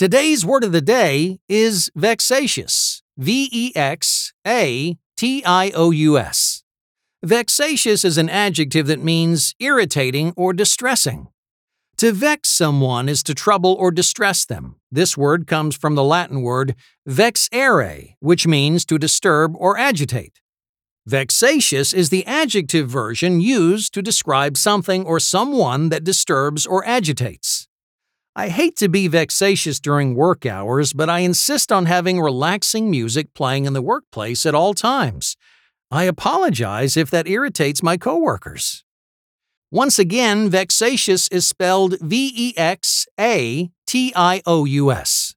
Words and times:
Today's 0.00 0.46
word 0.46 0.64
of 0.64 0.72
the 0.72 0.80
day 0.80 1.40
is 1.46 1.90
vexatious. 1.94 3.02
V 3.18 3.50
E 3.52 3.70
X 3.76 4.32
A 4.46 4.96
T 5.14 5.44
I 5.44 5.72
O 5.74 5.90
U 5.90 6.16
S. 6.16 6.62
Vexatious 7.22 8.02
is 8.02 8.16
an 8.16 8.30
adjective 8.30 8.86
that 8.86 9.04
means 9.04 9.54
irritating 9.58 10.32
or 10.38 10.54
distressing. 10.54 11.28
To 11.98 12.12
vex 12.12 12.48
someone 12.48 13.10
is 13.10 13.22
to 13.24 13.34
trouble 13.34 13.76
or 13.78 13.90
distress 13.90 14.46
them. 14.46 14.76
This 14.90 15.18
word 15.18 15.46
comes 15.46 15.76
from 15.76 15.96
the 15.96 16.02
Latin 16.14 16.40
word 16.40 16.76
vexare, 17.06 18.14
which 18.20 18.46
means 18.46 18.86
to 18.86 18.96
disturb 18.96 19.54
or 19.58 19.76
agitate. 19.76 20.40
Vexatious 21.06 21.92
is 21.92 22.08
the 22.08 22.26
adjective 22.26 22.88
version 22.88 23.42
used 23.42 23.92
to 23.92 24.00
describe 24.00 24.56
something 24.56 25.04
or 25.04 25.20
someone 25.20 25.90
that 25.90 26.04
disturbs 26.04 26.64
or 26.64 26.86
agitates. 26.86 27.49
I 28.36 28.48
hate 28.48 28.76
to 28.76 28.88
be 28.88 29.08
vexatious 29.08 29.80
during 29.80 30.14
work 30.14 30.46
hours, 30.46 30.92
but 30.92 31.10
I 31.10 31.20
insist 31.20 31.72
on 31.72 31.86
having 31.86 32.20
relaxing 32.20 32.88
music 32.88 33.34
playing 33.34 33.64
in 33.64 33.72
the 33.72 33.82
workplace 33.82 34.46
at 34.46 34.54
all 34.54 34.72
times. 34.72 35.36
I 35.90 36.04
apologize 36.04 36.96
if 36.96 37.10
that 37.10 37.26
irritates 37.26 37.82
my 37.82 37.96
coworkers. 37.96 38.84
Once 39.72 39.98
again, 39.98 40.48
vexatious 40.48 41.28
is 41.28 41.46
spelled 41.46 41.98
V 42.00 42.32
E 42.34 42.54
X 42.56 43.06
A 43.18 43.70
T 43.86 44.12
I 44.14 44.42
O 44.46 44.64
U 44.64 44.92
S. 44.92 45.34